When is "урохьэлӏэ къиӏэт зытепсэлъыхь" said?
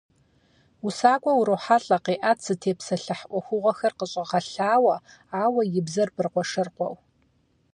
1.39-3.25